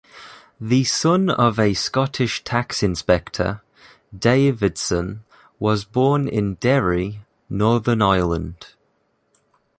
The 0.59 0.83
son 0.83 1.29
of 1.29 1.59
a 1.59 1.75
Scottish 1.75 2.43
tax 2.43 2.81
inspector, 2.81 3.61
Davidson 4.17 5.23
was 5.59 5.85
born 5.85 6.27
in 6.27 6.55
Derry, 6.55 7.21
Northern 7.51 8.01
Ireland. 8.01 8.69